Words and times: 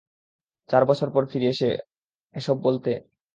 চার 0.69 0.83
বছর 0.85 1.07
পর 1.11 1.23
ফিরে 1.25 1.47
এসে 1.47 1.69
এসব 2.35 2.57
বলতে? 2.63 2.91